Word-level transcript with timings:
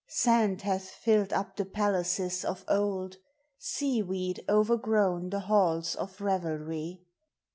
Sand 0.07 0.63
hath 0.63 0.99
tilled 1.03 1.31
up 1.31 1.55
the 1.55 1.63
palaces 1.63 2.43
of 2.43 2.65
Id. 2.67 3.17
Sea 3.59 4.01
weed 4.01 4.43
oYrgrown 4.49 5.29
the 5.29 5.41
halls 5.41 5.93
of 5.93 6.19
revelry. 6.19 7.03